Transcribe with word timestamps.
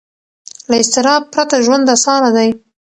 له 0.69 0.75
اضطراب 0.81 1.23
پرته 1.33 1.55
ژوند 1.65 1.85
اسانه 1.95 2.29
دی. 2.35 2.49